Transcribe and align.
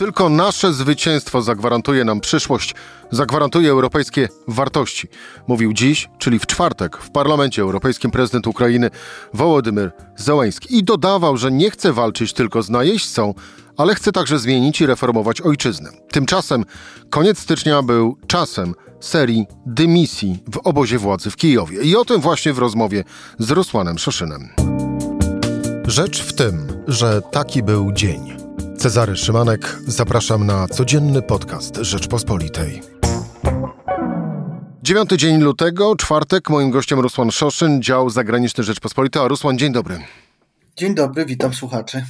Tylko 0.00 0.28
nasze 0.28 0.72
zwycięstwo 0.72 1.42
zagwarantuje 1.42 2.04
nam 2.04 2.20
przyszłość, 2.20 2.74
zagwarantuje 3.10 3.70
europejskie 3.70 4.28
wartości. 4.48 5.08
Mówił 5.48 5.72
dziś, 5.72 6.08
czyli 6.18 6.38
w 6.38 6.46
czwartek, 6.46 6.96
w 6.96 7.10
Parlamencie 7.10 7.62
Europejskim 7.62 8.10
prezydent 8.10 8.46
Ukrainy 8.46 8.90
Wołodymyr 9.34 9.90
Zełański. 10.16 10.76
I 10.76 10.84
dodawał, 10.84 11.36
że 11.36 11.52
nie 11.52 11.70
chce 11.70 11.92
walczyć 11.92 12.32
tylko 12.32 12.62
z 12.62 12.70
najeźdźcą, 12.70 13.34
ale 13.76 13.94
chce 13.94 14.12
także 14.12 14.38
zmienić 14.38 14.80
i 14.80 14.86
reformować 14.86 15.40
ojczyznę. 15.40 15.90
Tymczasem 16.10 16.64
koniec 17.10 17.38
stycznia 17.38 17.82
był 17.82 18.16
czasem 18.26 18.74
serii 19.00 19.46
dymisji 19.66 20.38
w 20.52 20.56
obozie 20.56 20.98
władzy 20.98 21.30
w 21.30 21.36
Kijowie. 21.36 21.82
I 21.82 21.96
o 21.96 22.04
tym 22.04 22.20
właśnie 22.20 22.52
w 22.52 22.58
rozmowie 22.58 23.04
z 23.38 23.50
Rusłanem 23.50 23.98
Szoszynem. 23.98 24.48
Rzecz 25.86 26.22
w 26.22 26.32
tym, 26.32 26.66
że 26.88 27.22
taki 27.22 27.62
był 27.62 27.92
dzień. 27.92 28.39
Cezary 28.80 29.16
Szymanek, 29.16 29.78
zapraszam 29.86 30.46
na 30.46 30.68
codzienny 30.68 31.22
podcast 31.22 31.76
Rzeczpospolitej. 31.76 32.82
Dziewiąty 34.82 35.16
dzień 35.16 35.40
lutego, 35.40 35.96
czwartek, 35.96 36.50
moim 36.50 36.70
gościem 36.70 37.00
Rusłan 37.00 37.30
Szoszyn, 37.30 37.82
dział 37.82 38.10
zagraniczny 38.10 38.64
Rzeczpospolitej. 38.64 39.28
Rusłan, 39.28 39.58
dzień 39.58 39.72
dobry. 39.72 39.98
Dzień 40.76 40.94
dobry, 40.94 41.26
witam 41.26 41.54
słuchaczy. 41.54 42.06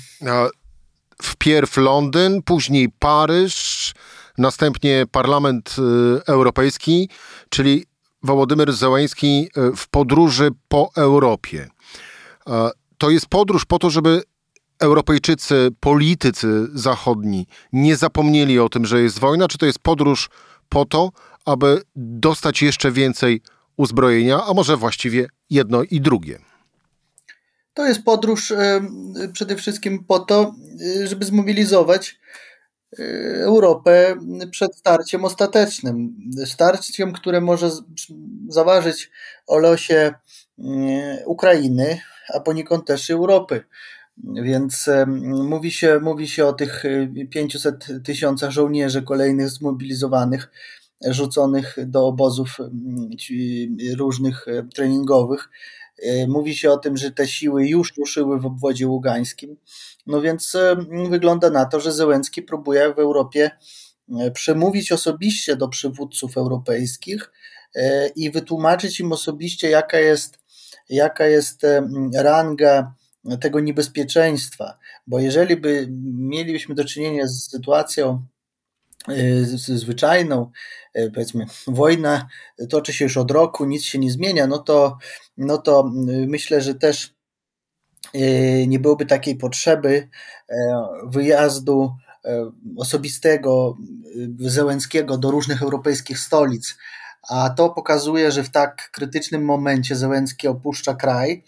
Wpierw 1.22 1.76
Londyn, 1.76 2.42
później 2.42 2.88
Paryż, 2.98 3.92
następnie 4.38 5.04
Parlament 5.12 5.76
y, 5.78 5.82
Europejski, 6.26 7.08
czyli 7.48 7.86
Wołodymyr 8.22 8.72
Zełański 8.72 9.48
y, 9.72 9.76
w 9.76 9.88
podróży 9.88 10.50
po 10.68 10.90
Europie. 10.96 11.68
To 12.98 13.10
jest 13.10 13.26
podróż 13.26 13.64
po 13.64 13.78
to, 13.78 13.90
żeby 13.90 14.22
Europejczycy, 14.80 15.68
politycy 15.80 16.66
zachodni 16.74 17.46
nie 17.72 17.96
zapomnieli 17.96 18.58
o 18.58 18.68
tym, 18.68 18.86
że 18.86 19.02
jest 19.02 19.18
wojna, 19.18 19.48
czy 19.48 19.58
to 19.58 19.66
jest 19.66 19.78
podróż 19.78 20.30
po 20.68 20.84
to, 20.84 21.12
aby 21.44 21.82
dostać 21.96 22.62
jeszcze 22.62 22.92
więcej 22.92 23.42
uzbrojenia, 23.76 24.44
a 24.46 24.54
może 24.54 24.76
właściwie 24.76 25.26
jedno 25.50 25.82
i 25.82 26.00
drugie? 26.00 26.38
To 27.74 27.86
jest 27.86 28.04
podróż 28.04 28.52
przede 29.32 29.56
wszystkim 29.56 30.04
po 30.04 30.18
to, 30.18 30.54
e, 31.02 31.06
żeby 31.06 31.24
zmobilizować 31.24 32.20
e, 32.98 33.02
Europę 33.34 34.16
przed 34.50 34.76
starciem 34.76 35.24
ostatecznym. 35.24 36.14
Starciem, 36.44 37.12
które 37.12 37.40
może 37.40 37.70
zaważyć 38.48 39.10
o 39.46 39.58
losie 39.58 40.14
Ukrainy, 41.26 42.00
a 42.34 42.40
poniekąd 42.40 42.86
też 42.86 43.10
Europy. 43.10 43.64
Więc 44.24 44.90
mówi 45.24 45.70
się, 45.70 46.00
mówi 46.02 46.28
się 46.28 46.46
o 46.46 46.52
tych 46.52 46.82
500 47.30 47.90
e, 47.90 48.00
tysiącach 48.00 48.50
żołnierzy 48.50 49.02
kolejnych 49.02 49.50
zmobilizowanych, 49.50 50.50
rzuconych 51.06 51.76
do 51.86 52.06
obozów 52.06 52.58
różnych 53.98 54.48
e, 54.48 54.62
treningowych. 54.74 55.48
E, 56.02 56.26
mówi 56.26 56.56
się 56.56 56.70
o 56.70 56.78
tym, 56.78 56.96
że 56.96 57.10
te 57.10 57.28
siły 57.28 57.68
już 57.68 57.96
ruszyły 57.96 58.40
w 58.40 58.46
obwodzie 58.46 58.88
ługańskim. 58.88 59.56
No 60.06 60.20
więc 60.20 60.56
wygląda 61.10 61.50
na 61.50 61.64
to, 61.64 61.80
że 61.80 61.92
Zełenski 61.92 62.42
próbuje 62.42 62.94
w 62.94 62.98
Europie 62.98 63.50
przemówić 64.34 64.92
osobiście 64.92 65.56
do 65.56 65.68
przywódców 65.68 66.36
europejskich 66.36 67.32
i 68.16 68.30
wytłumaczyć 68.30 69.00
im 69.00 69.12
osobiście, 69.12 69.70
jaka 69.70 69.98
jest, 69.98 70.38
jaka 70.88 71.26
jest 71.26 71.66
ranga 72.14 72.94
tego 73.40 73.60
niebezpieczeństwa, 73.60 74.78
bo 75.06 75.18
jeżeli 75.18 75.56
by 75.56 75.88
mielibyśmy 76.14 76.74
do 76.74 76.84
czynienia 76.84 77.26
z 77.26 77.50
sytuacją 77.50 78.26
y, 79.08 79.44
zwyczajną, 79.56 80.50
y, 80.98 81.10
powiedzmy, 81.14 81.46
wojna 81.66 82.28
toczy 82.68 82.92
się 82.92 83.04
już 83.04 83.16
od 83.16 83.30
roku, 83.30 83.64
nic 83.64 83.84
się 83.84 83.98
nie 83.98 84.10
zmienia, 84.10 84.46
no 84.46 84.58
to, 84.58 84.98
no 85.36 85.58
to 85.58 85.90
myślę, 86.26 86.60
że 86.60 86.74
też 86.74 87.14
nie 88.66 88.78
byłoby 88.78 89.06
takiej 89.06 89.36
potrzeby 89.36 90.08
e, 90.48 90.54
wyjazdu 91.06 91.94
e, 92.24 92.50
osobistego 92.76 93.76
Zełenskiego 94.38 95.18
do 95.18 95.30
różnych 95.30 95.62
europejskich 95.62 96.18
stolic, 96.18 96.76
a 97.28 97.50
to 97.50 97.70
pokazuje, 97.70 98.32
że 98.32 98.44
w 98.44 98.50
tak 98.50 98.90
krytycznym 98.90 99.44
momencie 99.44 99.96
Zełenski 99.96 100.48
opuszcza 100.48 100.94
kraj, 100.94 101.44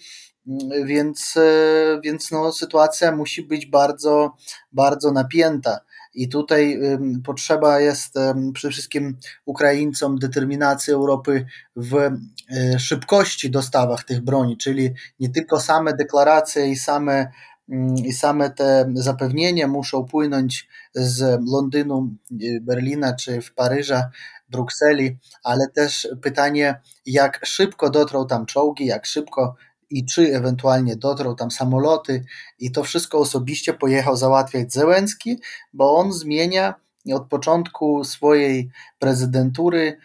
więc, 0.84 1.34
e, 1.36 2.00
więc 2.04 2.30
no, 2.30 2.52
sytuacja 2.52 3.16
musi 3.16 3.42
być 3.42 3.66
bardzo, 3.66 4.36
bardzo 4.72 5.12
napięta. 5.12 5.80
I 6.14 6.28
tutaj 6.28 6.80
potrzeba 7.24 7.80
jest 7.80 8.14
przede 8.54 8.72
wszystkim 8.72 9.16
Ukraińcom 9.44 10.18
determinacji 10.18 10.92
Europy 10.92 11.46
w 11.76 11.96
e, 11.96 12.78
szybkości 12.78 13.50
dostawach 13.50 14.04
tych 14.04 14.20
broni, 14.20 14.56
czyli 14.56 14.90
nie 15.20 15.30
tylko 15.30 15.60
same 15.60 15.94
deklaracje 15.94 16.68
i 16.68 16.76
same, 16.76 17.30
mm, 17.68 17.96
i 17.96 18.12
same 18.12 18.50
te 18.50 18.92
zapewnienia 18.94 19.68
muszą 19.68 20.04
płynąć 20.04 20.68
z 20.94 21.40
Londynu, 21.52 22.10
e, 22.32 22.60
Berlina 22.60 23.16
czy 23.16 23.40
w 23.40 23.54
Paryża, 23.54 24.10
Brukseli, 24.48 25.18
ale 25.42 25.68
też 25.68 26.08
pytanie, 26.22 26.80
jak 27.06 27.46
szybko 27.46 27.90
dotrą 27.90 28.26
tam 28.26 28.46
czołgi, 28.46 28.86
jak 28.86 29.06
szybko 29.06 29.54
i 29.92 30.04
czy 30.04 30.36
ewentualnie 30.36 30.96
dotrą 30.96 31.36
tam 31.36 31.50
samoloty 31.50 32.24
i 32.58 32.72
to 32.72 32.84
wszystko 32.84 33.18
osobiście 33.18 33.74
pojechał 33.74 34.16
załatwiać 34.16 34.72
Zełenski, 34.72 35.38
bo 35.72 35.96
on 35.96 36.12
zmienia 36.12 36.74
od 37.14 37.28
początku 37.28 38.04
swojej 38.04 38.70
prezydentury 38.98 39.96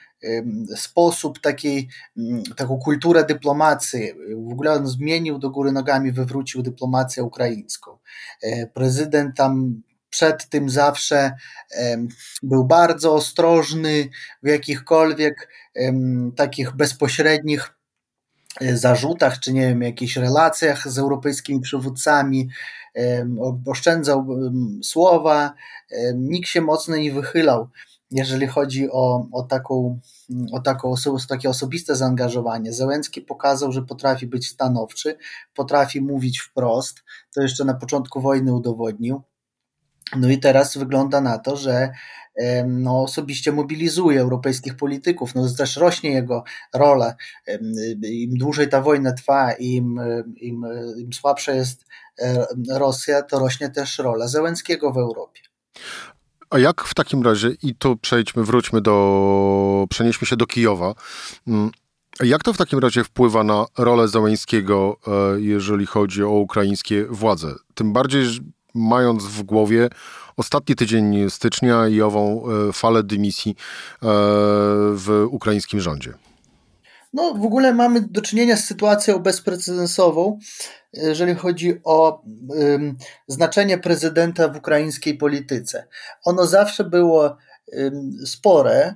sposób 0.76 1.40
takiej, 1.40 1.90
mm, 2.18 2.44
taką 2.44 2.78
kulturę 2.78 3.24
dyplomacji. 3.24 4.14
W 4.48 4.52
ogóle 4.52 4.74
on 4.74 4.88
zmienił 4.88 5.40
do 5.40 5.50
góry 5.50 5.72
nogami, 5.72 6.12
wywrócił 6.12 6.62
dyplomację 6.64 7.24
ukraińską. 7.24 7.98
E, 8.44 8.68
prezydent 8.68 9.36
tam 9.36 9.82
przed 10.10 10.50
tym 10.50 10.70
zawsze 10.70 11.32
był 12.44 12.66
bardzo 12.66 13.14
ostrożny 13.14 14.10
w 14.44 14.48
jakichkolwiek 14.48 15.50
takich 16.36 16.76
bezpośrednich 16.76 17.77
zarzutach, 18.62 19.40
czy 19.40 19.54
nie 19.54 19.62
wiem, 19.62 19.82
jakichś 19.82 20.18
relacjach 20.18 20.88
z 20.88 20.98
europejskimi 20.98 21.62
przywódcami, 21.62 22.50
oszczędzał 23.66 24.28
słowa, 24.84 25.54
nikt 26.16 26.50
się 26.50 26.62
mocno 26.62 26.98
nie 26.98 27.12
wychylał, 27.12 27.68
jeżeli 28.12 28.48
chodzi 28.48 28.92
o, 28.92 29.28
o, 29.32 29.44
taką, 29.44 30.00
o 30.52 30.60
taką 30.60 30.92
oso 30.92 31.18
takie 31.30 31.50
osobiste 31.50 31.96
zaangażowanie. 31.96 32.74
Zełenski 32.74 33.22
pokazał, 33.22 33.72
że 33.72 33.82
potrafi 33.82 34.28
być 34.28 34.48
stanowczy, 34.48 35.18
potrafi 35.54 36.02
mówić 36.02 36.40
wprost, 36.40 37.04
to 37.34 37.42
jeszcze 37.42 37.66
na 37.66 37.74
początku 37.74 38.22
wojny 38.22 38.54
udowodnił. 38.54 39.22
No 40.16 40.30
i 40.30 40.40
teraz 40.40 40.78
wygląda 40.78 41.22
na 41.22 41.38
to, 41.38 41.58
że 41.58 41.92
no, 42.68 43.04
osobiście 43.04 43.52
mobilizuje 43.52 44.22
europejskich 44.22 44.78
polityków. 44.78 45.36
No, 45.36 45.50
też 45.58 45.78
rośnie 45.78 46.12
jego 46.12 46.44
rola. 46.74 47.16
Im 48.04 48.38
dłużej 48.38 48.70
ta 48.70 48.82
wojna 48.82 49.14
trwa, 49.14 49.54
im, 49.54 50.00
im, 50.38 50.66
im 50.98 51.14
słabsza 51.14 51.52
jest 51.52 51.86
Rosja, 52.70 53.22
to 53.22 53.40
rośnie 53.40 53.70
też 53.70 53.98
rola 54.00 54.28
Zełenskiego 54.28 54.92
w 54.92 54.98
Europie. 54.98 55.42
A 56.50 56.60
jak 56.60 56.84
w 56.84 56.94
takim 56.94 57.24
razie, 57.24 57.50
i 57.64 57.76
tu 57.76 57.98
przejdźmy, 57.98 58.44
wróćmy 58.44 58.82
do, 58.82 59.86
przenieśmy 59.90 60.28
się 60.28 60.36
do 60.36 60.46
Kijowa. 60.46 60.94
Mm, 61.48 61.72
jak 62.24 62.44
to 62.44 62.54
w 62.54 62.58
takim 62.58 62.80
razie 62.80 63.04
wpływa 63.04 63.44
na 63.44 63.66
rolę 63.78 64.08
Zełenskiego, 64.08 64.98
e, 65.08 65.42
jeżeli 65.42 65.86
chodzi 65.86 66.24
o 66.24 66.30
ukraińskie 66.30 67.06
władze? 67.10 67.56
Tym 67.76 67.94
bardziej 67.94 68.24
mając 68.74 69.24
w 69.24 69.44
głowie 69.44 69.90
ostatni 70.38 70.76
tydzień 70.76 71.30
stycznia 71.30 71.88
i 71.88 72.02
ową 72.02 72.44
e, 72.70 72.74
falę 72.74 73.04
dymisji 73.04 73.52
e, 73.52 73.56
w 74.94 75.28
ukraińskim 75.32 75.80
rządzie? 75.80 76.14
No, 77.14 77.34
w 77.34 77.46
ogóle 77.46 77.74
mamy 77.74 78.02
do 78.02 78.22
czynienia 78.22 78.58
z 78.58 78.64
sytuacją 78.64 79.20
bezprecedensową, 79.20 80.40
jeżeli 80.94 81.36
chodzi 81.36 81.80
o 81.84 82.24
um, 82.48 82.98
znaczenie 83.28 83.78
prezydenta 83.78 84.48
w 84.48 84.58
ukraińskiej 84.58 85.18
polityce. 85.18 85.88
Ono 86.24 86.46
zawsze 86.46 86.84
było 86.84 87.38
um, 87.68 88.12
spore, 88.26 88.96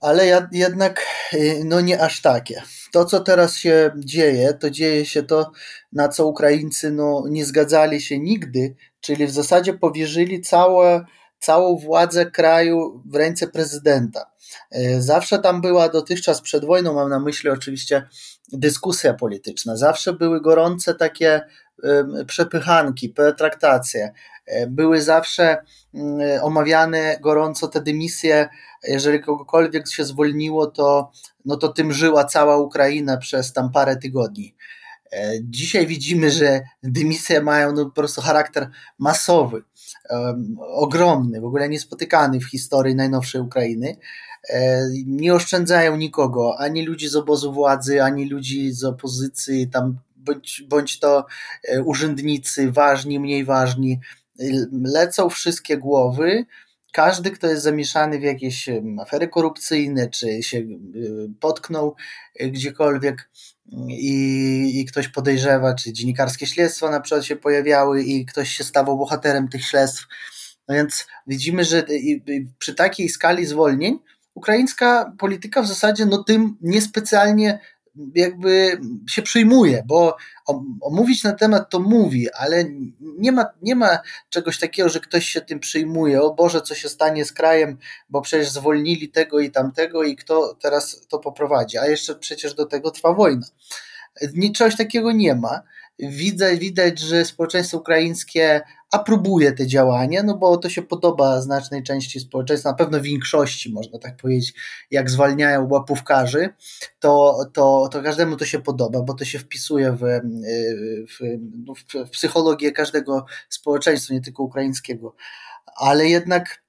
ale 0.00 0.48
jednak 0.52 1.06
y, 1.34 1.62
no 1.64 1.80
nie 1.80 2.02
aż 2.02 2.22
takie. 2.22 2.62
To, 2.92 3.04
co 3.04 3.20
teraz 3.20 3.56
się 3.56 3.90
dzieje, 3.96 4.54
to 4.54 4.70
dzieje 4.70 5.06
się 5.06 5.22
to, 5.22 5.52
na 5.92 6.08
co 6.08 6.26
Ukraińcy 6.26 6.90
no, 6.90 7.24
nie 7.30 7.44
zgadzali 7.44 8.00
się 8.00 8.18
nigdy, 8.18 8.74
czyli 9.00 9.26
w 9.26 9.30
zasadzie 9.30 9.74
powierzyli 9.74 10.40
całe, 10.40 11.04
całą 11.38 11.76
władzę 11.76 12.30
kraju 12.30 13.02
w 13.06 13.14
ręce 13.14 13.46
prezydenta. 13.46 14.30
Y, 14.76 15.02
zawsze 15.02 15.38
tam 15.38 15.60
była 15.60 15.88
dotychczas 15.88 16.40
przed 16.40 16.64
wojną, 16.64 16.94
mam 16.94 17.10
na 17.10 17.20
myśli 17.20 17.50
oczywiście 17.50 18.08
dyskusja 18.52 19.14
polityczna, 19.14 19.76
zawsze 19.76 20.12
były 20.12 20.40
gorące 20.40 20.94
takie 20.94 21.40
przepychanki, 22.26 23.08
pretraktacje. 23.08 24.12
Były 24.68 25.02
zawsze 25.02 25.56
mm, 25.94 26.20
omawiane 26.42 27.18
gorąco 27.20 27.68
te 27.68 27.80
dymisje, 27.80 28.48
jeżeli 28.82 29.20
kogokolwiek 29.20 29.88
się 29.88 30.04
zwolniło, 30.04 30.66
to, 30.66 31.10
no 31.44 31.56
to 31.56 31.68
tym 31.68 31.92
żyła 31.92 32.24
cała 32.24 32.56
Ukraina 32.56 33.16
przez 33.16 33.52
tam 33.52 33.72
parę 33.72 33.96
tygodni. 33.96 34.54
Dzisiaj 35.42 35.86
widzimy, 35.86 36.30
że 36.30 36.60
dymisje 36.82 37.40
mają 37.40 37.72
no 37.72 37.84
po 37.84 37.90
prostu 37.90 38.20
charakter 38.20 38.70
masowy, 38.98 39.62
ogromny, 40.58 41.40
w 41.40 41.44
ogóle 41.44 41.68
niespotykany 41.68 42.40
w 42.40 42.50
historii 42.50 42.94
najnowszej 42.94 43.40
Ukrainy. 43.40 43.96
E, 44.48 44.88
nie 45.06 45.34
oszczędzają 45.34 45.96
nikogo, 45.96 46.56
ani 46.58 46.86
ludzi 46.86 47.08
z 47.08 47.16
obozu 47.16 47.52
władzy, 47.52 48.02
ani 48.02 48.28
ludzi 48.28 48.72
z 48.72 48.84
opozycji, 48.84 49.68
tam 49.68 49.98
bądź, 50.16 50.62
bądź 50.68 50.98
to 50.98 51.26
e, 51.68 51.82
urzędnicy, 51.82 52.72
ważni, 52.72 53.20
mniej 53.20 53.44
ważni. 53.44 54.00
Lecą 54.84 55.28
wszystkie 55.30 55.76
głowy. 55.76 56.44
Każdy, 56.92 57.30
kto 57.30 57.46
jest 57.46 57.62
zamieszany 57.62 58.18
w 58.18 58.22
jakieś 58.22 58.68
afery 59.00 59.28
korupcyjne, 59.28 60.10
czy 60.10 60.42
się 60.42 60.58
e, 60.58 60.64
potknął 61.40 61.96
gdziekolwiek 62.40 63.30
i, 63.88 64.80
i 64.80 64.84
ktoś 64.84 65.08
podejrzewa, 65.08 65.74
czy 65.74 65.92
dziennikarskie 65.92 66.46
śledztwa 66.46 66.90
na 66.90 67.00
przykład 67.00 67.24
się 67.24 67.36
pojawiały 67.36 68.02
i 68.02 68.26
ktoś 68.26 68.50
się 68.50 68.64
stawał 68.64 68.98
bohaterem 68.98 69.48
tych 69.48 69.64
śledztw. 69.64 70.06
No 70.68 70.74
więc 70.74 71.06
widzimy, 71.26 71.64
że 71.64 71.84
przy 72.58 72.74
takiej 72.74 73.08
skali 73.08 73.46
zwolnień 73.46 73.98
ukraińska 74.34 75.12
polityka 75.18 75.62
w 75.62 75.68
zasadzie 75.68 76.06
no 76.06 76.24
tym 76.24 76.56
niespecjalnie 76.60 77.60
jakby 78.14 78.80
się 79.08 79.22
przyjmuje, 79.22 79.82
bo 79.86 80.16
omówić 80.80 81.24
na 81.24 81.32
temat 81.32 81.70
to 81.70 81.80
mówi, 81.80 82.30
ale 82.30 82.64
nie 83.00 83.32
ma, 83.32 83.46
nie 83.62 83.74
ma 83.74 83.98
czegoś 84.28 84.58
takiego, 84.58 84.88
że 84.88 85.00
ktoś 85.00 85.26
się 85.26 85.40
tym 85.40 85.60
przyjmuje. 85.60 86.22
O 86.22 86.34
Boże, 86.34 86.60
co 86.60 86.74
się 86.74 86.88
stanie 86.88 87.24
z 87.24 87.32
krajem, 87.32 87.78
bo 88.10 88.20
przecież 88.20 88.50
zwolnili 88.50 89.08
tego 89.08 89.40
i 89.40 89.50
tamtego 89.50 90.02
i 90.02 90.16
kto 90.16 90.54
teraz 90.54 91.06
to 91.08 91.18
poprowadzi. 91.18 91.78
A 91.78 91.86
jeszcze 91.86 92.14
przecież 92.14 92.54
do 92.54 92.66
tego 92.66 92.90
trwa 92.90 93.12
wojna. 93.12 93.46
Czegoś 94.54 94.76
takiego 94.76 95.12
nie 95.12 95.34
ma. 95.34 95.62
Widać, 95.98 96.58
widać, 96.58 96.98
że 96.98 97.24
społeczeństwo 97.24 97.78
ukraińskie 97.78 98.60
aprobuje 98.90 99.52
te 99.52 99.66
działania, 99.66 100.22
no 100.22 100.36
bo 100.36 100.56
to 100.56 100.68
się 100.68 100.82
podoba 100.82 101.40
znacznej 101.40 101.82
części 101.82 102.20
społeczeństwa, 102.20 102.70
na 102.70 102.76
pewno 102.76 103.00
większości, 103.00 103.72
można 103.72 103.98
tak 103.98 104.16
powiedzieć, 104.16 104.54
jak 104.90 105.10
zwalniają 105.10 105.68
łapówkarzy, 105.70 106.48
to, 107.00 107.38
to, 107.52 107.88
to 107.92 108.02
każdemu 108.02 108.36
to 108.36 108.44
się 108.44 108.58
podoba, 108.58 109.02
bo 109.02 109.14
to 109.14 109.24
się 109.24 109.38
wpisuje 109.38 109.92
w, 109.92 110.02
w, 111.08 111.38
no, 111.66 111.74
w 111.74 112.10
psychologię 112.10 112.72
każdego 112.72 113.26
społeczeństwa, 113.48 114.14
nie 114.14 114.20
tylko 114.20 114.42
ukraińskiego. 114.42 115.14
Ale 115.76 116.06
jednak 116.06 116.62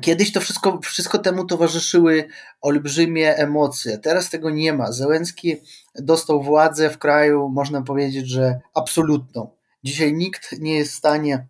Kiedyś 0.00 0.32
to 0.32 0.40
wszystko, 0.40 0.80
wszystko 0.82 1.18
temu 1.18 1.46
towarzyszyły 1.46 2.28
olbrzymie 2.60 3.36
emocje. 3.36 3.98
Teraz 3.98 4.30
tego 4.30 4.50
nie 4.50 4.72
ma. 4.72 4.92
Zełenski 4.92 5.56
dostał 5.94 6.42
władzę 6.42 6.90
w 6.90 6.98
kraju, 6.98 7.48
można 7.48 7.82
powiedzieć, 7.82 8.28
że 8.28 8.60
absolutną. 8.74 9.50
Dzisiaj 9.84 10.14
nikt 10.14 10.58
nie 10.58 10.74
jest 10.74 10.92
w 10.92 10.96
stanie 10.96 11.46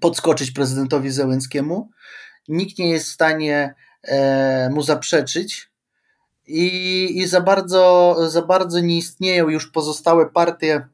podskoczyć 0.00 0.50
prezydentowi 0.50 1.10
Zełenskiemu, 1.10 1.90
nikt 2.48 2.78
nie 2.78 2.90
jest 2.90 3.06
w 3.06 3.12
stanie 3.12 3.74
e, 4.02 4.70
mu 4.70 4.82
zaprzeczyć 4.82 5.70
i, 6.46 7.08
i 7.18 7.26
za, 7.26 7.40
bardzo, 7.40 8.16
za 8.28 8.42
bardzo 8.42 8.80
nie 8.80 8.98
istnieją 8.98 9.48
już 9.48 9.70
pozostałe 9.70 10.30
partie 10.30 10.88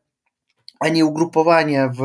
ani 0.85 1.05
ugrupowania 1.05 1.89
w, 1.89 2.01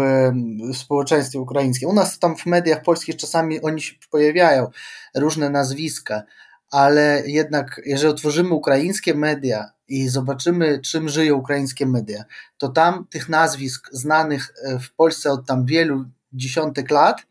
w 0.73 0.77
społeczeństwie 0.77 1.39
ukraińskim. 1.39 1.89
U 1.89 1.93
nas 1.93 2.19
tam 2.19 2.35
w 2.35 2.45
mediach 2.45 2.81
polskich 2.81 3.15
czasami 3.15 3.61
oni 3.61 3.81
się 3.81 3.95
pojawiają, 4.11 4.67
różne 5.15 5.49
nazwiska, 5.49 6.23
ale 6.71 7.23
jednak 7.25 7.81
jeżeli 7.85 8.11
otworzymy 8.11 8.53
ukraińskie 8.53 9.15
media 9.15 9.71
i 9.87 10.09
zobaczymy, 10.09 10.79
czym 10.81 11.09
żyją 11.09 11.35
ukraińskie 11.35 11.85
media, 11.85 12.23
to 12.57 12.69
tam 12.69 13.07
tych 13.09 13.29
nazwisk 13.29 13.89
znanych 13.91 14.53
e, 14.63 14.79
w 14.79 14.93
Polsce 14.93 15.31
od 15.31 15.45
tam 15.45 15.65
wielu 15.65 16.05
dziesiątek 16.33 16.91
lat 16.91 17.21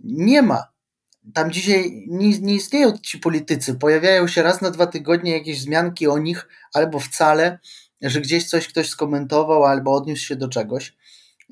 nie 0.00 0.42
ma. 0.42 0.74
Tam 1.34 1.50
dzisiaj 1.50 2.04
nie, 2.08 2.38
nie 2.38 2.54
istnieją 2.54 2.98
ci 2.98 3.18
politycy. 3.18 3.74
Pojawiają 3.74 4.28
się 4.28 4.42
raz 4.42 4.60
na 4.60 4.70
dwa 4.70 4.86
tygodnie 4.86 5.32
jakieś 5.32 5.58
wzmianki 5.58 6.08
o 6.08 6.18
nich, 6.18 6.48
albo 6.74 7.00
wcale, 7.00 7.58
że 8.10 8.20
gdzieś 8.20 8.48
coś 8.48 8.68
ktoś 8.68 8.88
skomentował 8.88 9.64
albo 9.64 9.92
odniósł 9.94 10.22
się 10.22 10.36
do 10.36 10.48
czegoś. 10.48 10.94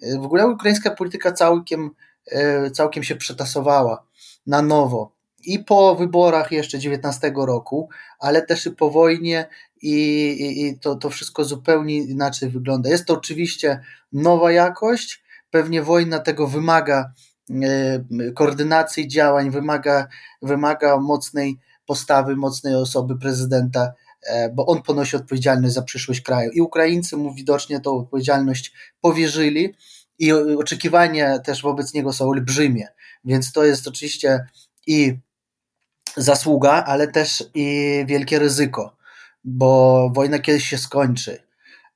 E, 0.02 0.18
w 0.18 0.24
ogóle 0.24 0.48
ukraińska 0.48 0.90
polityka 0.90 1.32
całkiem, 1.32 1.90
e, 2.30 2.70
całkiem 2.70 3.04
się 3.04 3.16
przetasowała 3.16 4.06
na 4.46 4.62
nowo 4.62 5.12
i 5.44 5.58
po 5.58 5.94
wyborach 5.94 6.52
jeszcze 6.52 6.78
19 6.78 7.32
roku, 7.36 7.88
ale 8.18 8.42
też 8.42 8.66
i 8.66 8.70
po 8.70 8.90
wojnie 8.90 9.48
i, 9.82 9.92
i, 10.40 10.66
i, 10.66 10.78
to, 10.78 10.94
to 10.96 11.10
wszystko 11.10 11.44
zupełnie 11.44 11.96
inaczej 11.96 12.50
wygląda. 12.50 12.90
Jest 12.90 13.06
to 13.06 13.14
oczywiście 13.14 13.80
nowa 14.12 14.52
jakość, 14.52 15.22
pewnie 15.50 15.82
wojna 15.82 16.18
tego 16.18 16.46
wymaga, 16.46 17.12
e, 17.50 18.32
koordynacji 18.34 19.08
działań, 19.08 19.50
wymaga, 19.50 20.08
wymaga 20.42 20.98
mocnej 20.98 21.58
postawy, 21.86 22.36
mocnej 22.36 22.74
osoby 22.74 23.18
prezydenta, 23.18 23.92
bo 24.54 24.66
on 24.66 24.82
ponosi 24.82 25.16
odpowiedzialność 25.16 25.74
za 25.74 25.82
przyszłość 25.82 26.20
kraju. 26.20 26.50
I 26.50 26.60
Ukraińcy 26.60 27.16
mu 27.16 27.34
widocznie 27.34 27.80
tą 27.80 27.98
odpowiedzialność 27.98 28.72
powierzyli 29.00 29.74
i 30.18 30.32
oczekiwania 30.32 31.38
też 31.38 31.62
wobec 31.62 31.94
niego 31.94 32.12
są 32.12 32.28
olbrzymie. 32.28 32.88
Więc 33.24 33.52
to 33.52 33.64
jest 33.64 33.88
oczywiście 33.88 34.46
i 34.86 35.18
zasługa, 36.16 36.84
ale 36.86 37.08
też 37.08 37.44
i 37.54 38.04
wielkie 38.08 38.38
ryzyko, 38.38 38.96
bo 39.44 40.10
wojna 40.14 40.38
kiedyś 40.38 40.68
się 40.68 40.78
skończy 40.78 41.42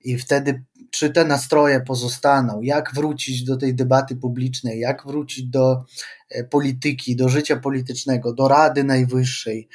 i 0.00 0.18
wtedy 0.18 0.64
czy 0.90 1.10
te 1.10 1.24
nastroje 1.24 1.80
pozostaną, 1.80 2.60
jak 2.62 2.94
wrócić 2.94 3.44
do 3.44 3.56
tej 3.56 3.74
debaty 3.74 4.16
publicznej, 4.16 4.80
jak 4.80 5.06
wrócić 5.06 5.44
do 5.44 5.84
e, 6.30 6.44
polityki, 6.44 7.16
do 7.16 7.28
życia 7.28 7.56
politycznego, 7.56 8.32
do 8.32 8.48
Rady 8.48 8.84
Najwyższej, 8.84 9.68
e, 9.68 9.72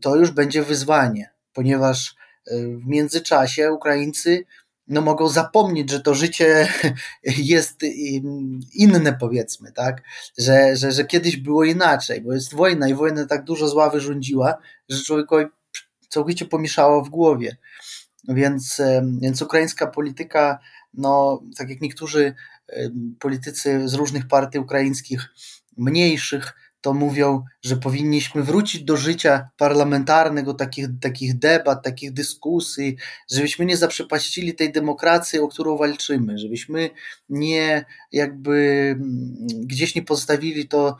to 0.00 0.16
już 0.16 0.30
będzie 0.30 0.62
wyzwanie, 0.62 1.30
ponieważ 1.52 2.14
e, 2.46 2.58
w 2.58 2.86
międzyczasie 2.86 3.72
Ukraińcy 3.72 4.44
no 4.88 5.00
mogą 5.00 5.28
zapomnieć, 5.28 5.90
że 5.90 6.00
to 6.00 6.14
życie 6.14 6.68
jest 7.54 7.80
inne, 8.74 9.12
powiedzmy, 9.20 9.72
tak? 9.72 10.02
Że, 10.38 10.76
że, 10.76 10.92
że 10.92 11.04
kiedyś 11.04 11.36
było 11.36 11.64
inaczej, 11.64 12.20
bo 12.20 12.32
jest 12.32 12.54
wojna 12.54 12.88
i 12.88 12.94
wojna 12.94 13.26
tak 13.26 13.44
dużo 13.44 13.68
zła 13.68 13.90
wyrządziła, 13.90 14.58
że 14.88 15.02
człowiekowi 15.04 15.46
całkowicie 16.08 16.44
pomieszało 16.44 17.04
w 17.04 17.08
głowie. 17.08 17.56
Więc, 18.28 18.82
więc 19.20 19.42
ukraińska 19.42 19.86
polityka, 19.86 20.58
no, 20.94 21.42
tak 21.56 21.70
jak 21.70 21.80
niektórzy 21.80 22.34
politycy 23.18 23.88
z 23.88 23.94
różnych 23.94 24.28
partii 24.28 24.58
ukraińskich, 24.58 25.28
mniejszych, 25.76 26.54
to 26.80 26.94
mówią, 26.94 27.44
że 27.62 27.76
powinniśmy 27.76 28.42
wrócić 28.42 28.84
do 28.84 28.96
życia 28.96 29.48
parlamentarnego, 29.56 30.54
takich, 30.54 30.86
takich 31.00 31.38
debat, 31.38 31.84
takich 31.84 32.12
dyskusji, 32.12 32.96
żebyśmy 33.30 33.64
nie 33.64 33.76
zaprzepaścili 33.76 34.54
tej 34.54 34.72
demokracji, 34.72 35.38
o 35.38 35.48
którą 35.48 35.76
walczymy, 35.76 36.38
żebyśmy 36.38 36.90
nie 37.28 37.84
jakby 38.12 38.88
mm, 38.98 39.36
gdzieś 39.66 39.94
nie 39.94 40.02
pozostawili 40.02 40.68
to 40.68 40.96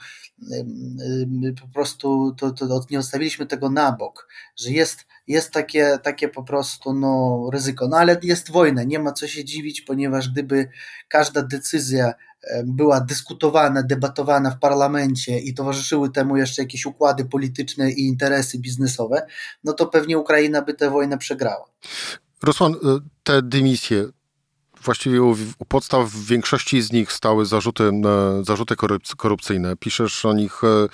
po 1.60 1.68
prostu, 1.68 2.34
to, 2.38 2.50
to 2.50 2.86
nie 2.90 2.98
odstawiliśmy 2.98 3.46
tego 3.46 3.70
na 3.70 3.92
bok, 3.92 4.28
że 4.56 4.70
jest, 4.70 5.06
jest 5.26 5.52
takie, 5.52 5.98
takie 6.02 6.28
po 6.28 6.42
prostu 6.42 6.94
no, 6.94 7.42
ryzyko. 7.52 7.88
No 7.88 7.96
ale 7.96 8.20
jest 8.22 8.50
wojna, 8.50 8.82
nie 8.82 8.98
ma 8.98 9.12
co 9.12 9.28
się 9.28 9.44
dziwić, 9.44 9.80
ponieważ 9.80 10.28
gdyby 10.28 10.68
każda 11.08 11.42
decyzja 11.42 12.14
była 12.64 13.00
dyskutowana, 13.00 13.82
debatowana 13.82 14.50
w 14.50 14.58
parlamencie 14.58 15.38
i 15.38 15.54
towarzyszyły 15.54 16.10
temu 16.10 16.36
jeszcze 16.36 16.62
jakieś 16.62 16.86
układy 16.86 17.24
polityczne 17.24 17.92
i 17.92 18.06
interesy 18.06 18.58
biznesowe, 18.58 19.26
no 19.64 19.72
to 19.72 19.86
pewnie 19.86 20.18
Ukraina 20.18 20.62
by 20.62 20.74
tę 20.74 20.90
wojnę 20.90 21.18
przegrała. 21.18 21.64
Rosman, 22.42 22.72
y, 22.72 22.76
te 23.22 23.42
dymisje, 23.42 24.08
właściwie 24.84 25.22
u, 25.22 25.36
u, 25.58 25.64
podstaw 25.64 26.10
w 26.10 26.26
większości 26.26 26.82
z 26.82 26.92
nich 26.92 27.12
stały 27.12 27.46
zarzuty, 27.46 27.90
zarzuty 28.42 28.74
korupcyjne. 29.16 29.76
Piszesz 29.76 30.24
o 30.24 30.32
nich 30.32 30.64
e, 30.64 30.88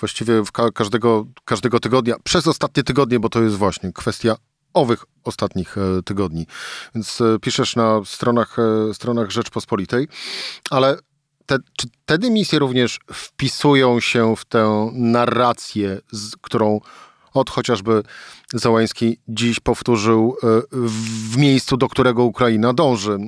właściwie 0.00 0.42
każdego, 0.74 1.26
każdego 1.44 1.80
tygodnia, 1.80 2.14
przez 2.24 2.46
ostatnie 2.46 2.82
tygodnie, 2.82 3.20
bo 3.20 3.28
to 3.28 3.42
jest 3.42 3.56
właśnie 3.56 3.92
kwestia 3.92 4.36
owych 4.74 5.04
ostatnich 5.24 5.78
e, 5.78 6.02
tygodni. 6.02 6.46
Więc 6.94 7.20
e, 7.20 7.38
piszesz 7.38 7.76
na 7.76 8.00
stronach, 8.04 8.56
e, 8.58 8.94
stronach 8.94 9.30
Rzeczpospolitej, 9.30 10.08
ale 10.70 10.98
te, 11.46 11.58
czy 11.76 11.86
te 12.04 12.18
dymisje 12.18 12.58
również 12.58 12.98
wpisują 13.12 14.00
się 14.00 14.36
w 14.36 14.44
tę 14.44 14.90
narrację, 14.92 16.00
z, 16.12 16.36
którą 16.36 16.80
od 17.34 17.50
chociażby 17.50 18.02
Załański 18.54 19.20
dziś 19.28 19.60
powtórzył 19.60 20.36
w 20.72 21.36
miejscu, 21.36 21.76
do 21.76 21.88
którego 21.88 22.24
Ukraina 22.24 22.72
dąży, 22.72 23.18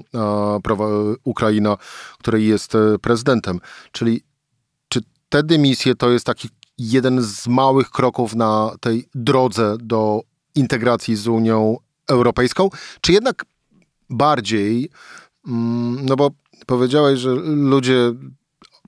Ukraina, 1.25 1.77
której 2.19 2.47
jest 2.47 2.73
prezydentem. 3.03 3.61
Czyli 3.93 4.25
czy 4.89 5.01
te 5.29 5.43
dymisje 5.43 5.95
to 5.95 6.11
jest 6.11 6.27
taki 6.27 6.49
jeden 6.79 7.23
z 7.23 7.47
małych 7.47 7.91
kroków 7.91 8.35
na 8.35 8.71
tej 8.81 9.09
drodze 9.15 9.77
do 9.81 10.21
integracji 10.59 11.17
z 11.17 11.29
Unią 11.29 11.77
Europejską, 12.09 12.71
czy 13.01 13.13
jednak 13.13 13.45
bardziej, 14.11 14.91
mm, 15.47 16.07
no 16.07 16.17
bo 16.17 16.31
powiedziałeś, 16.67 17.21
że 17.21 17.35
ludzie 17.45 18.13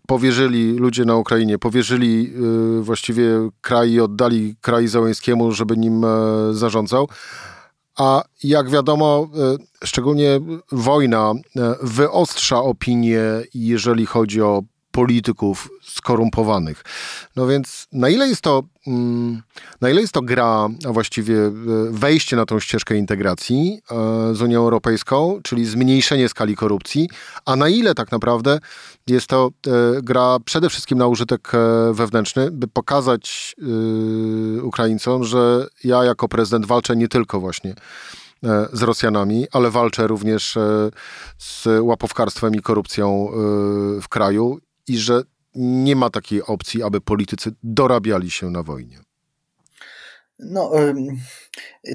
powierzyli, 0.07 0.73
ludzie 0.73 1.05
na 1.05 1.17
Ukrainie 1.17 1.59
powierzyli 1.59 2.33
y, 2.79 2.83
właściwie 2.83 3.50
kraj 3.61 3.91
i 3.91 4.00
oddali 4.00 4.57
kraj 4.61 4.89
Załęskiemu, 4.89 5.53
żeby 5.53 5.77
nim 5.77 6.05
e, 6.05 6.09
zarządzał. 6.53 7.09
A 7.97 8.23
jak 8.45 8.71
wiadomo, 8.71 9.29
e, 9.35 9.87
szczególnie 9.87 10.41
wojna 10.73 11.33
e, 11.57 11.75
wyostrza 11.83 12.62
opinię, 12.62 13.23
jeżeli 13.55 14.07
chodzi 14.07 14.43
o 14.43 14.62
polityków 14.90 15.68
skorumpowanych. 15.82 16.85
No 17.37 17.47
więc 17.47 17.87
na 17.92 18.09
ile 18.09 18.28
jest 18.28 18.40
to, 18.40 18.62
mm, 18.87 19.42
na 19.80 19.90
ile 19.90 20.00
jest 20.00 20.12
to 20.12 20.23
gra, 20.23 20.68
a 20.88 20.92
właściwie 20.92 21.37
e, 21.47 21.52
wejście 21.90 22.37
na 22.37 22.47
tą 22.47 22.61
ścieżkę 22.61 22.97
integracji 22.97 23.80
e, 23.90 23.94
z 24.35 24.42
Unią 24.42 24.59
Europejską, 24.59 25.40
czyli 25.42 25.66
zmniejszenie 25.66 26.28
skali 26.28 26.56
korupcji, 26.56 27.09
a 27.44 27.56
na 27.56 27.68
ile 27.68 27.94
tak 27.94 28.12
naprawdę 28.12 28.59
jest 29.06 29.26
to 29.26 29.50
e, 29.66 30.02
gra 30.02 30.37
przede 30.44 30.70
wszystkim 30.70 30.99
na 30.99 31.06
użytek 31.06 31.52
wewnętrzny, 31.92 32.50
by 32.50 32.68
pokazać 32.68 33.56
Ukraińcom, 34.62 35.25
że 35.25 35.66
ja 35.85 36.04
jako 36.04 36.28
prezydent 36.28 36.66
walczę 36.66 36.97
nie 36.97 37.09
tylko 37.09 37.40
właśnie 37.40 37.75
z 38.73 38.82
Rosjanami, 38.82 39.47
ale 39.52 39.70
walczę 39.70 40.06
również 40.06 40.59
z 41.38 41.66
łapowkarstwem 41.80 42.54
i 42.54 42.61
korupcją 42.61 43.28
w 44.02 44.09
kraju 44.09 44.61
i 44.90 44.99
że 44.99 45.23
nie 45.54 45.97
ma 45.97 46.11
takiej 46.11 46.42
opcji, 46.42 46.82
aby 46.82 47.00
politycy 47.00 47.52
dorabiali 47.62 48.30
się 48.30 48.50
na 48.50 48.62
wojnie. 48.62 48.99
No, 50.38 50.70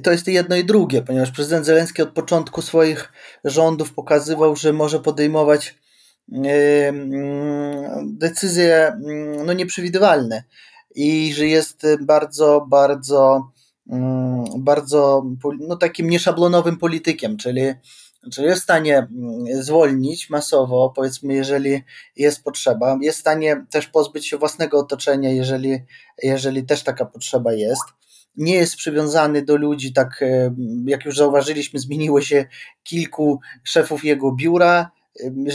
to 0.03 0.11
jest 0.11 0.27
jedno 0.27 0.55
i 0.55 0.65
drugie, 0.65 1.01
ponieważ 1.01 1.31
prezydent 1.31 1.65
Zelenski 1.65 2.01
od 2.01 2.09
początku 2.09 2.61
swoich 2.61 3.11
rządów 3.43 3.93
pokazywał, 3.93 4.55
że 4.55 4.73
może 4.73 4.99
podejmować 4.99 5.75
decyzje 8.03 8.99
no, 9.45 9.53
nieprzewidywalne 9.53 10.43
i 10.95 11.33
że 11.33 11.47
jest 11.47 11.87
bardzo, 12.01 12.65
bardzo, 12.69 13.51
bardzo 14.57 15.25
no, 15.59 15.75
takim 15.75 16.09
nieszablonowym 16.09 16.77
politykiem, 16.77 17.37
czyli 17.37 17.61
czy 18.33 18.43
jest 18.43 18.61
w 18.61 18.63
stanie 18.63 18.97
mm, 18.97 19.63
zwolnić 19.63 20.29
masowo, 20.29 20.93
powiedzmy, 20.95 21.33
jeżeli 21.33 21.83
jest 22.15 22.43
potrzeba, 22.43 22.97
jest 23.01 23.17
w 23.17 23.21
stanie 23.21 23.65
też 23.69 23.87
pozbyć 23.87 24.27
się 24.27 24.37
własnego 24.37 24.79
otoczenia, 24.79 25.31
jeżeli, 25.31 25.79
jeżeli 26.23 26.65
też 26.65 26.83
taka 26.83 27.05
potrzeba 27.05 27.53
jest. 27.53 27.83
Nie 28.37 28.55
jest 28.55 28.75
przywiązany 28.75 29.41
do 29.41 29.57
ludzi, 29.57 29.93
tak 29.93 30.21
e, 30.21 30.55
jak 30.85 31.05
już 31.05 31.17
zauważyliśmy, 31.17 31.79
zmieniło 31.79 32.21
się 32.21 32.45
kilku 32.83 33.39
szefów 33.63 34.03
jego 34.05 34.31
biura, 34.31 34.91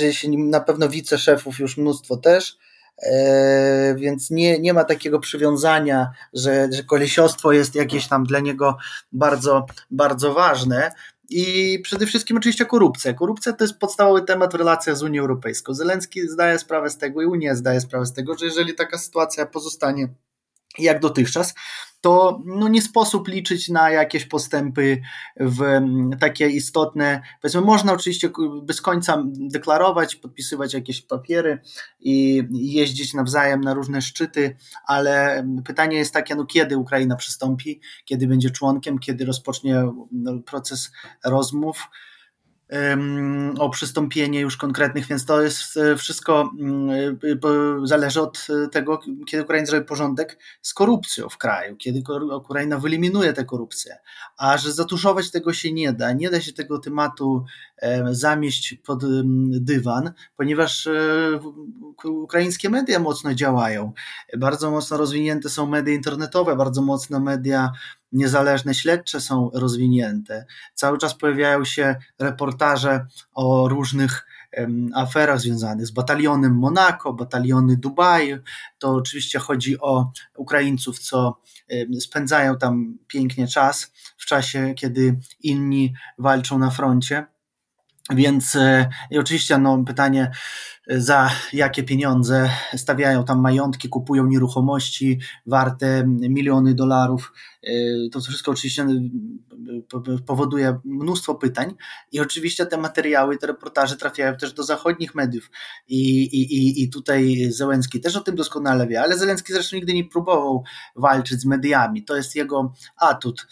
e, 0.03 0.13
się 0.13 0.29
na 0.31 0.61
pewno 0.61 0.89
wiceszefów 0.89 1.59
już 1.59 1.77
mnóstwo 1.77 2.17
też, 2.17 2.57
e, 3.03 3.95
więc 3.99 4.31
nie, 4.31 4.59
nie 4.59 4.75
ma 4.75 4.85
takiego 4.85 5.21
przywiązania, 5.21 6.11
że, 6.33 6.69
że 6.73 6.85
kolesiostwo 6.85 7.53
jest 7.53 7.75
jakieś 7.75 8.09
tam 8.09 8.25
dla 8.25 8.41
niego 8.41 8.77
bardzo, 9.13 9.67
bardzo 9.91 10.35
ważne. 10.35 10.91
I 11.31 11.79
przede 11.83 12.07
wszystkim 12.07 12.37
oczywiście 12.37 12.67
korupcja. 12.67 13.15
Korupcja 13.15 13.53
to 13.53 13.65
jest 13.65 13.79
podstawowy 13.79 14.23
temat 14.23 14.53
w 14.53 14.55
relacjach 14.55 14.97
z 14.97 15.03
Unią 15.03 15.23
Europejską. 15.23 15.75
Zelenski 15.75 16.29
zdaje 16.29 16.59
sprawę 16.59 16.91
z 16.91 16.99
tego 16.99 17.23
i 17.23 17.27
Unia 17.27 17.55
zdaje 17.55 17.81
sprawę 17.81 18.07
z 18.07 18.13
tego, 18.13 18.39
że 18.39 18.47
jeżeli 18.47 18.75
taka 18.75 18.99
sytuacja 18.99 19.47
pozostanie 19.47 20.09
jak 20.79 21.01
dotychczas, 21.01 21.55
to 22.01 22.43
no 22.47 22.69
nie 22.69 22.83
sposób 22.83 23.29
liczyć 23.29 23.69
na 23.69 23.91
jakieś 23.91 24.25
postępy 24.25 25.01
w 25.41 25.63
mm, 25.63 26.11
takie 26.21 26.49
istotne. 26.49 27.23
Powiedzmy, 27.43 27.61
można 27.61 27.93
oczywiście 27.93 28.31
bez 28.63 28.81
końca 28.81 29.25
deklarować, 29.27 30.17
podpisywać 30.17 30.75
jakieś 30.75 31.03
papiery 31.03 31.59
i 32.01 32.43
jeździć 32.53 33.15
nawzajem 33.15 33.61
na 33.61 33.75
różne 33.75 34.03
szczyty, 34.03 34.57
ale 34.87 35.45
pytanie 35.65 35.97
jest 35.97 36.15
takie, 36.15 36.35
no 36.35 36.47
kiedy 36.47 36.77
Ukraina 36.77 37.17
przystąpi, 37.17 37.81
kiedy 38.05 38.27
będzie 38.27 38.51
członkiem, 38.51 38.99
kiedy 38.99 39.25
rozpocznie 39.25 39.85
no, 40.13 40.39
proces 40.39 40.91
rozmów 41.25 41.89
o 43.59 43.71
przystąpienie 43.71 44.41
już 44.41 44.57
konkretnych, 44.57 45.07
więc 45.07 45.25
to 45.25 45.43
jest 45.43 45.77
e, 45.77 45.97
wszystko 45.97 46.51
mm, 46.61 46.91
e, 46.91 47.87
zależy 47.87 48.21
od 48.21 48.47
tego, 48.73 49.01
kiedy 49.27 49.43
Ukraina 49.43 49.67
zrobi 49.67 49.87
porządek 49.87 50.39
z 50.63 50.75
korupcją 50.75 51.29
w 51.29 51.39
kraju, 51.39 51.77
kiedy 51.77 52.03
Ukraina 52.37 52.79
wyeliminuje 52.79 53.33
tę 53.33 53.45
korupcję. 53.45 53.97
A 54.37 54.59
że 54.59 54.73
zatuszować 54.73 55.31
tego 55.31 55.53
się 55.53 55.73
nie 55.73 55.93
da, 55.93 56.13
nie 56.13 56.31
da 56.31 56.41
się 56.41 56.53
tego 56.53 56.79
tematu 56.79 57.45
zamieść 58.11 58.75
pod 58.87 59.03
dywan, 59.61 60.13
ponieważ 60.37 60.87
e, 60.87 61.41
ukraińskie 62.05 62.71
media 62.71 62.99
mocno 62.99 63.35
działają. 63.35 63.93
Bardzo 64.39 64.71
mocno 64.71 64.97
rozwinięte 64.97 65.49
są 65.49 65.67
media 65.67 65.95
internetowe, 65.95 66.57
bardzo 66.57 66.83
mocno 66.83 67.21
media 67.21 67.73
niezależne 68.13 68.75
śledcze 68.75 69.21
są 69.21 69.51
rozwinięte. 69.55 70.47
Cały 70.75 70.99
czas 70.99 71.15
pojawiają 71.15 71.65
się 71.65 71.97
reportaże 72.19 73.07
o 73.35 73.69
różnych 73.69 74.27
aferach 74.95 75.41
związanych 75.41 75.87
z 75.87 75.91
batalionem 75.91 76.55
Monako, 76.55 77.13
bataliony 77.13 77.77
Dubaju. 77.77 78.39
To 78.79 78.91
oczywiście 78.91 79.39
chodzi 79.39 79.81
o 79.81 80.13
Ukraińców, 80.37 80.99
co 80.99 81.41
spędzają 82.01 82.59
tam 82.59 82.99
pięknie 83.07 83.49
czas 83.49 83.93
w 84.17 84.27
czasie, 84.27 84.75
kiedy 84.77 85.19
inni 85.41 85.95
walczą 86.19 86.59
na 86.59 86.71
froncie. 86.71 87.27
Więc 88.11 88.57
e, 88.57 88.89
i 89.11 89.19
oczywiście 89.19 89.59
no, 89.59 89.85
pytanie, 89.85 90.31
e, 90.89 91.01
za 91.01 91.31
jakie 91.53 91.83
pieniądze 91.83 92.51
stawiają 92.77 93.25
tam 93.25 93.41
majątki, 93.41 93.89
kupują 93.89 94.27
nieruchomości 94.27 95.21
warte 95.47 96.05
miliony 96.07 96.75
dolarów. 96.75 97.33
E, 97.63 97.71
to 98.13 98.21
wszystko 98.21 98.51
oczywiście 98.51 98.87
powoduje 100.27 100.79
mnóstwo 100.85 101.35
pytań 101.35 101.75
i 102.13 102.21
oczywiście 102.21 102.67
te 102.67 102.79
materiały, 102.79 103.37
te 103.37 103.47
reportaże 103.47 103.97
trafiają 103.97 104.37
też 104.37 104.53
do 104.53 104.63
zachodnich 104.63 105.15
mediów 105.15 105.51
i, 105.89 106.23
i, 106.23 106.83
i 106.83 106.91
tutaj 106.91 107.47
Zełenski 107.51 108.01
też 108.01 108.17
o 108.17 108.21
tym 108.21 108.37
doskonale 108.37 108.87
wie, 108.87 109.03
ale 109.03 109.19
Zelenski 109.19 109.53
zresztą 109.53 109.77
nigdy 109.77 109.95
nie 109.95 110.05
próbował 110.05 110.65
walczyć 110.97 111.41
z 111.41 111.47
mediami. 111.47 112.05
To 112.05 112.17
jest 112.17 112.37
jego 112.37 112.73
atut 112.97 113.47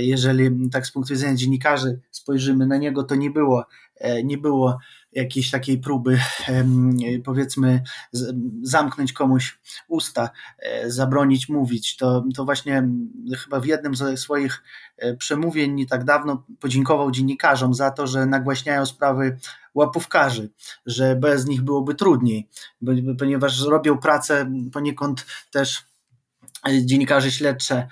jeżeli 0.00 0.70
tak 0.70 0.86
z 0.86 0.92
punktu 0.92 1.14
widzenia 1.14 1.34
dziennikarzy 1.34 2.00
spojrzymy 2.24 2.66
na 2.66 2.76
niego, 2.76 3.02
to 3.02 3.14
nie 3.14 3.30
było, 3.30 3.66
e, 3.96 4.24
nie 4.24 4.38
było 4.38 4.78
jakiejś 5.12 5.50
takiej 5.50 5.78
próby, 5.78 6.18
powiedzmy, 7.24 7.82
zamknąć 8.62 9.12
komuś 9.12 9.58
usta, 9.88 10.30
e, 10.58 10.90
zabronić 10.90 11.48
mówić. 11.48 11.96
To, 11.96 12.24
to 12.36 12.44
właśnie 12.44 12.88
chyba 13.38 13.60
w 13.60 13.66
jednym 13.66 13.94
ze 13.94 14.16
swoich 14.16 14.62
przemówień 15.18 15.72
nie 15.72 15.86
tak 15.86 16.04
dawno 16.04 16.44
podziękował 16.60 17.10
dziennikarzom 17.10 17.74
za 17.74 17.90
to, 17.90 18.06
że 18.06 18.26
nagłaśniają 18.26 18.86
sprawy 18.86 19.38
łapówkarzy, 19.74 20.50
że 20.86 21.16
bez 21.16 21.46
nich 21.46 21.62
byłoby 21.62 21.94
trudniej, 21.94 22.48
ponieważ 23.18 23.62
robią 23.62 23.98
pracę 23.98 24.52
poniekąd 24.72 25.26
też 25.50 25.93
dziennikarze 26.84 27.30
śledcze, 27.30 27.88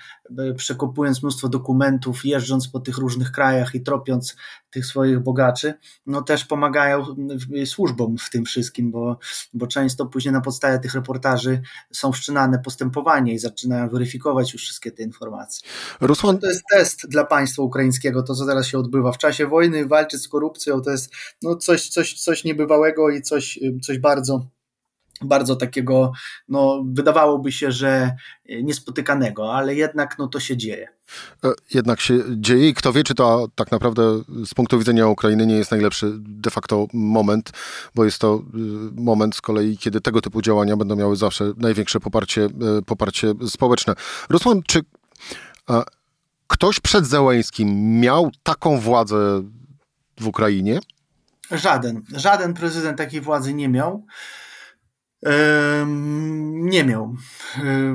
przekopując 0.57 1.23
mnóstwo 1.23 1.49
dokumentów, 1.49 2.25
jeżdżąc 2.25 2.69
po 2.69 2.81
tych 2.81 2.99
różnych 2.99 3.33
krajach 3.33 3.75
i 3.75 3.83
tropiąc 3.83 4.37
tych 4.71 4.87
swoich 4.87 5.21
bogaczy, 5.21 5.75
no 6.07 6.23
też 6.23 6.45
pomagają 6.45 7.05
służbom 7.65 8.19
w 8.19 8.31
tym 8.31 8.45
wszystkim, 8.45 8.91
bo, 8.91 9.19
bo 9.55 9.67
często 9.67 10.07
później 10.07 10.33
na 10.33 10.41
podstawie 10.41 10.79
tych 10.79 10.95
reportaży 10.95 11.63
są 11.93 12.13
wszczynane 12.13 12.59
postępowania 12.59 13.33
i 13.33 13.39
zaczynają 13.39 13.89
weryfikować 13.89 14.53
już 14.53 14.63
wszystkie 14.63 14.93
te 14.93 15.03
informacje. 15.03 15.69
Rusłan... 16.01 16.39
To 16.39 16.47
jest 16.47 16.63
test 16.73 17.09
dla 17.09 17.25
państwa 17.25 17.63
ukraińskiego, 17.63 18.23
to 18.23 18.35
co 18.35 18.47
teraz 18.47 18.67
się 18.67 18.79
odbywa. 18.79 19.13
W 19.13 19.19
czasie 19.19 19.47
wojny 19.47 19.87
walczyć 19.87 20.23
z 20.23 20.29
korupcją 20.29 20.81
to 20.81 20.91
jest 20.91 21.13
no, 21.43 21.57
coś, 21.57 21.89
coś, 21.89 22.15
coś 22.15 22.45
niebywałego 22.45 23.11
i 23.11 23.23
coś, 23.23 23.59
coś 23.83 23.99
bardzo 23.99 24.47
bardzo 25.25 25.57
takiego, 25.57 26.13
no 26.49 26.85
wydawałoby 26.87 27.53
się, 27.53 27.73
że 27.73 28.17
niespotykanego, 28.63 29.55
ale 29.55 29.75
jednak 29.75 30.19
no 30.19 30.29
to 30.29 30.41
się 30.41 30.57
dzieje. 30.57 30.89
E, 31.45 31.53
jednak 31.75 32.01
się 32.01 32.19
dzieje 32.37 32.69
i 32.69 32.75
kto 32.75 32.93
wie, 32.93 33.05
czy 33.05 33.15
to 33.15 33.49
tak 33.55 33.73
naprawdę 33.73 34.03
z 34.47 34.55
punktu 34.55 34.79
widzenia 34.79 35.07
Ukrainy 35.07 35.47
nie 35.47 35.55
jest 35.55 35.71
najlepszy 35.71 36.13
de 36.19 36.51
facto 36.51 36.87
moment, 36.93 37.51
bo 37.95 38.05
jest 38.05 38.19
to 38.19 38.35
y, 38.35 38.41
moment 39.03 39.37
z 39.37 39.41
kolei, 39.41 39.79
kiedy 39.79 40.01
tego 40.01 40.21
typu 40.21 40.43
działania 40.43 40.77
będą 40.77 40.97
miały 40.97 41.17
zawsze 41.17 41.53
największe 41.57 42.01
poparcie, 42.01 42.45
e, 42.45 42.49
poparcie 42.87 43.35
społeczne. 43.49 43.95
Rusłan, 44.29 44.63
czy 44.67 44.81
Ktoś 46.53 46.81
przed 46.81 47.07
Zełęskim 47.07 48.01
miał 48.01 48.31
taką 48.43 48.81
władzę 48.81 49.43
w 50.21 50.27
Ukrainie? 50.27 50.81
Żaden. 51.51 52.03
Żaden 52.17 52.55
prezydent 52.55 52.99
takiej 52.99 53.21
władzy 53.21 53.55
nie 53.55 53.69
miał. 53.69 54.07
Nie 56.53 56.85
miał. 56.85 57.15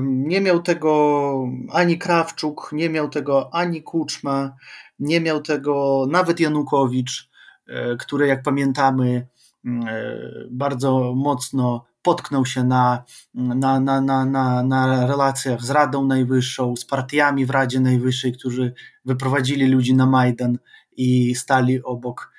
Nie 0.03 0.41
miał 0.41 0.62
tego 0.62 1.43
ani 1.72 1.98
Krawczuk, 1.98 2.69
nie 2.74 2.89
miał 2.89 3.10
tego 3.10 3.53
ani 3.53 3.84
Kuczma, 3.84 4.55
nie 5.00 5.22
miał 5.22 5.41
tego 5.41 6.05
nawet 6.10 6.39
Janukowicz, 6.39 7.29
e, 7.67 7.96
który, 7.96 8.27
jak 8.27 8.43
pamiętamy, 8.43 9.27
mm, 9.65 9.88
e, 9.88 10.19
bardzo 10.51 11.13
mocno 11.15 11.86
potknął 12.01 12.46
się 12.46 12.63
na, 12.63 13.03
na, 13.34 13.79
na, 13.79 14.01
na, 14.01 14.25
na, 14.25 14.63
na 14.63 15.07
relacjach 15.07 15.62
z 15.62 15.69
Radą 15.69 16.05
Najwyższą, 16.05 16.75
z 16.75 16.86
partiami 16.86 17.46
w 17.46 17.50
Radzie 17.50 17.79
Najwyższej, 17.79 18.34
którzy 18.34 18.74
wyprowadzili 19.05 19.67
ludzi 19.67 19.96
na 19.96 20.05
Majdan 20.05 20.57
i 20.98 21.36
stali 21.36 21.84
obok 21.84 22.31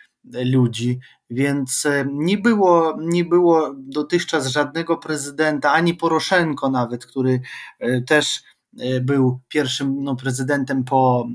ludzi, 0.44 1.00
więc 1.30 1.86
e, 1.86 2.04
nie 2.12 2.38
było, 2.38 2.96
nie 3.00 3.24
było 3.24 3.74
dotychczas 3.76 4.46
żadnego 4.46 4.96
prezydenta, 4.96 5.72
ani 5.72 5.94
Poroszenko 5.94 6.70
nawet, 6.70 7.06
który 7.06 7.40
e, 7.78 8.02
też 8.02 8.42
był 9.00 9.40
pierwszym 9.48 10.04
no, 10.04 10.16
prezydentem 10.16 10.84
po, 10.84 11.28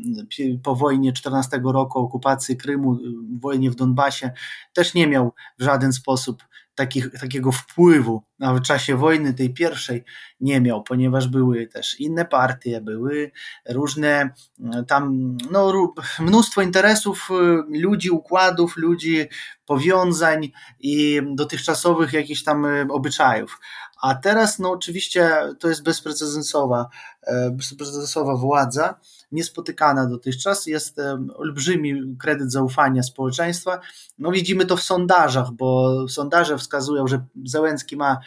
po 0.63 0.75
wojnie 0.75 1.13
14 1.13 1.61
roku, 1.63 1.99
okupacji 1.99 2.57
Krymu, 2.57 2.99
wojnie 3.39 3.71
w 3.71 3.75
Donbasie, 3.75 4.31
też 4.73 4.93
nie 4.93 5.07
miał 5.07 5.33
w 5.59 5.63
żaden 5.63 5.93
sposób 5.93 6.43
takich, 6.75 7.11
takiego 7.19 7.51
wpływu 7.51 8.23
w 8.39 8.61
czasie 8.61 8.97
wojny 8.97 9.33
tej 9.33 9.53
pierwszej 9.53 10.03
nie 10.39 10.61
miał, 10.61 10.83
ponieważ 10.83 11.27
były 11.27 11.67
też 11.67 11.99
inne 11.99 12.25
partie, 12.25 12.81
były 12.81 13.31
różne 13.69 14.33
mm, 14.59 14.85
tam 14.85 15.37
no, 15.51 15.93
mnóstwo 16.19 16.61
interesów 16.61 17.29
y, 17.31 17.79
ludzi, 17.79 18.09
układów, 18.09 18.77
ludzi, 18.77 19.25
powiązań 19.65 20.51
i 20.79 21.21
dotychczasowych 21.35 22.13
jakichś 22.13 22.43
tam 22.43 22.65
y, 22.65 22.87
obyczajów. 22.89 23.59
A 24.03 24.15
teraz, 24.15 24.59
no 24.59 24.71
oczywiście, 24.71 25.29
to 25.59 25.69
jest 25.69 25.83
bezprecedensowa, 25.83 26.89
e, 27.21 27.51
bezprecedensowa 27.51 28.35
władza, 28.35 28.99
niespotykana 29.31 30.05
dotychczas. 30.05 30.65
Jest 30.67 30.97
olbrzymi 31.35 32.17
kredyt 32.19 32.51
zaufania 32.51 33.03
społeczeństwa. 33.03 33.79
No 34.19 34.31
widzimy 34.31 34.65
to 34.65 34.77
w 34.77 34.81
sondażach, 34.81 35.51
bo 35.51 35.95
sondaże 36.07 36.57
wskazują, 36.57 37.07
że 37.07 37.25
Zełenski 37.45 37.97
ma, 37.97 38.17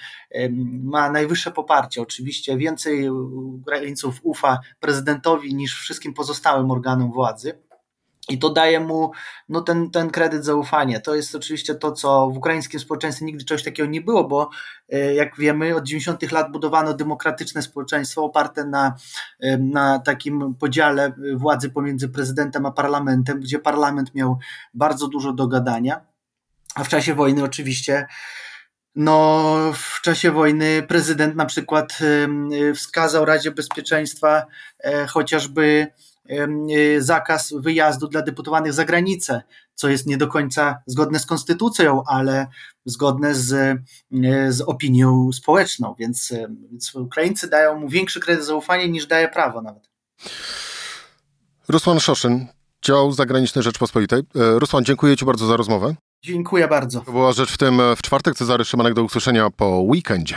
ma 0.83 1.11
najwyższe 1.11 1.51
poparcie. 1.51 2.03
Oczywiście 2.03 2.57
więcej 2.57 3.11
Ukraińców 3.11 4.21
ufa 4.23 4.59
prezydentowi 4.81 5.55
niż 5.55 5.81
wszystkim 5.81 6.15
pozostałym 6.15 6.71
organom 6.71 7.13
władzy. 7.13 7.66
I 8.29 8.39
to 8.39 8.51
daje 8.51 8.81
mu 8.81 9.11
no, 9.49 9.61
ten, 9.61 9.91
ten 9.91 10.11
kredyt 10.11 10.45
zaufania. 10.45 11.01
To 11.01 11.15
jest 11.15 11.35
oczywiście 11.35 11.75
to, 11.75 11.93
co 11.93 12.31
w 12.31 12.37
ukraińskim 12.37 12.81
społeczeństwie 12.81 13.25
nigdy 13.25 13.45
czegoś 13.45 13.65
takiego 13.65 13.89
nie 13.89 14.01
było, 14.01 14.25
bo 14.25 14.51
e, 14.93 15.15
jak 15.15 15.37
wiemy, 15.37 15.77
od 15.77 15.85
90 15.85 16.33
lat 16.33 16.53
budowano 16.53 16.95
demokratyczne 16.95 17.63
społeczeństwo 17.63 18.25
oparte 18.25 18.65
na, 18.65 18.95
e, 19.41 19.59
na 19.59 19.99
takim 19.99 20.55
podziale 20.55 21.13
władzy 21.37 21.71
pomiędzy 21.71 22.09
prezydentem 22.09 22.67
a 22.67 22.73
parlamentem, 22.73 23.41
gdzie 23.41 23.59
parlament 23.59 24.15
miał 24.15 24.39
bardzo 24.75 25.09
dużo 25.09 25.33
do 25.33 25.47
gadania. 25.47 26.01
A 26.75 26.85
w 26.85 26.89
czasie 26.89 27.15
wojny 27.15 27.45
oczywiście 27.45 28.07
no, 28.95 29.73
w 29.75 30.01
czasie 30.01 30.31
wojny 30.31 30.83
prezydent 30.83 31.37
na 31.37 31.47
przykład 31.47 31.99
e, 32.01 32.75
wskazał 32.75 33.25
Radzie 33.25 33.51
Bezpieczeństwa 33.51 34.47
chociażby 35.09 35.87
zakaz 36.99 37.55
wyjazdu 37.59 38.09
dla 38.09 38.23
deputowanych 38.23 38.73
za 38.73 38.85
granicę, 38.85 39.43
co 39.75 39.89
jest 39.89 40.07
nie 40.07 40.17
do 40.17 40.29
końca 40.29 40.79
zgodne 40.87 41.19
z 41.19 41.27
konstytucją, 41.27 42.03
ale 42.07 42.47
zgodne 42.85 43.35
z, 43.35 43.53
y, 43.53 44.53
z 44.53 44.61
opinią 44.61 45.33
społeczną, 45.33 45.95
więc, 45.99 46.31
y, 46.31 46.47
więc 46.71 46.95
Ukraińcy 46.95 47.49
dają 47.49 47.81
mu 47.81 47.89
większy 47.89 48.21
kredyt 48.21 48.45
zaufania 48.45 48.87
niż 48.87 49.07
daje 49.07 49.29
prawo 49.29 49.63
nawet. 49.63 49.89
Rusłan 51.69 52.01
Szoszyn, 52.01 52.47
dział 52.83 53.13
zagraniczny 53.13 53.63
Rzeczpospolitej. 53.63 54.21
E, 54.21 54.59
Rusłan, 54.59 54.85
dziękuję 54.85 55.17
Ci 55.17 55.25
bardzo 55.25 55.47
za 55.47 55.57
rozmowę. 55.57 55.95
Dziękuję 56.23 56.69
bardzo. 56.69 57.01
To 57.01 57.13
była 57.13 57.33
rzecz 57.33 57.53
w 57.53 57.59
tym 57.59 57.81
w 57.97 58.03
czwartek. 58.03 58.35
Cezary 58.35 58.65
Szymanek 58.65 58.95
do 58.95 59.03
usłyszenia 59.03 59.51
po 59.51 59.81
weekendzie. 59.81 60.37